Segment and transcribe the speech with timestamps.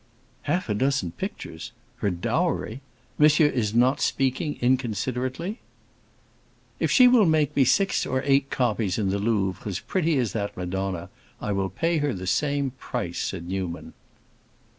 [0.49, 2.81] "Half a dozen pictures—her dowry!
[3.19, 5.59] Monsieur is not speaking inconsiderately?"
[6.79, 10.33] "If she will make me six or eight copies in the Louvre as pretty as
[10.33, 13.93] that Madonna, I will pay her the same price," said Newman.